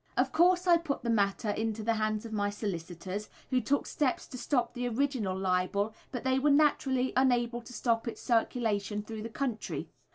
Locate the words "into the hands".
1.51-2.25